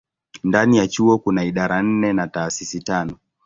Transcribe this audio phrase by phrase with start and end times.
[0.43, 3.17] Ndani ya chuo kuna idara nne na taasisi tano.